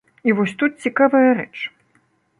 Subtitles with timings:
[0.29, 1.55] І вось тут цікавая рэч.